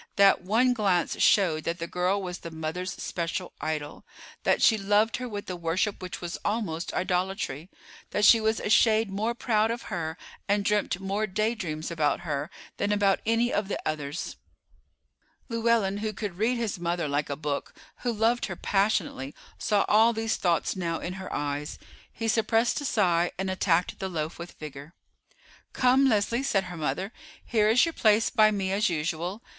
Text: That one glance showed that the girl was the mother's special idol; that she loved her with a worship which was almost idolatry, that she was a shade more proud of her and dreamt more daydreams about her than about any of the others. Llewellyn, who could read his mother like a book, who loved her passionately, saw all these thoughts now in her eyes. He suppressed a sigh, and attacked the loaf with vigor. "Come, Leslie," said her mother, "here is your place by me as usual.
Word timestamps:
That 0.15 0.41
one 0.41 0.73
glance 0.73 1.19
showed 1.21 1.63
that 1.65 1.77
the 1.77 1.85
girl 1.85 2.19
was 2.23 2.39
the 2.39 2.49
mother's 2.49 2.91
special 2.91 3.53
idol; 3.61 4.03
that 4.41 4.59
she 4.59 4.75
loved 4.75 5.17
her 5.17 5.29
with 5.29 5.47
a 5.47 5.55
worship 5.55 6.01
which 6.01 6.21
was 6.21 6.39
almost 6.43 6.91
idolatry, 6.95 7.69
that 8.09 8.25
she 8.25 8.41
was 8.41 8.59
a 8.59 8.67
shade 8.71 9.11
more 9.11 9.35
proud 9.35 9.69
of 9.69 9.93
her 9.93 10.17
and 10.47 10.65
dreamt 10.65 10.99
more 10.99 11.27
daydreams 11.27 11.91
about 11.91 12.21
her 12.21 12.49
than 12.77 12.91
about 12.91 13.19
any 13.27 13.53
of 13.53 13.67
the 13.67 13.77
others. 13.87 14.37
Llewellyn, 15.49 15.97
who 15.97 16.13
could 16.13 16.39
read 16.39 16.57
his 16.57 16.79
mother 16.79 17.07
like 17.07 17.29
a 17.29 17.35
book, 17.35 17.71
who 17.97 18.11
loved 18.11 18.47
her 18.47 18.55
passionately, 18.55 19.35
saw 19.59 19.85
all 19.87 20.13
these 20.13 20.35
thoughts 20.35 20.75
now 20.75 20.97
in 20.99 21.13
her 21.13 21.31
eyes. 21.31 21.77
He 22.11 22.27
suppressed 22.27 22.81
a 22.81 22.85
sigh, 22.85 23.33
and 23.37 23.51
attacked 23.51 23.99
the 23.99 24.09
loaf 24.09 24.39
with 24.39 24.53
vigor. 24.53 24.95
"Come, 25.73 26.09
Leslie," 26.09 26.41
said 26.41 26.63
her 26.63 26.77
mother, 26.77 27.13
"here 27.45 27.69
is 27.69 27.85
your 27.85 27.93
place 27.93 28.31
by 28.31 28.49
me 28.49 28.71
as 28.71 28.89
usual. 28.89 29.43